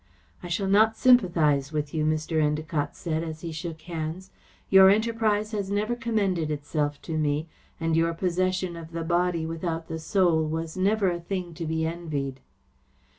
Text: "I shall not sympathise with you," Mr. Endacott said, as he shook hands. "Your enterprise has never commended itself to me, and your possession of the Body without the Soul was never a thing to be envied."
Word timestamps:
"I 0.41 0.47
shall 0.47 0.65
not 0.67 0.97
sympathise 0.97 1.71
with 1.71 1.93
you," 1.93 2.03
Mr. 2.05 2.41
Endacott 2.41 2.95
said, 2.95 3.23
as 3.23 3.41
he 3.41 3.51
shook 3.51 3.81
hands. 3.83 4.31
"Your 4.71 4.89
enterprise 4.89 5.51
has 5.51 5.69
never 5.69 5.95
commended 5.95 6.49
itself 6.49 6.99
to 7.03 7.19
me, 7.19 7.45
and 7.79 7.95
your 7.95 8.15
possession 8.15 8.75
of 8.75 8.93
the 8.93 9.03
Body 9.03 9.45
without 9.45 9.89
the 9.89 9.99
Soul 9.99 10.43
was 10.43 10.75
never 10.75 11.11
a 11.11 11.19
thing 11.19 11.53
to 11.53 11.67
be 11.67 11.85
envied." 11.85 12.39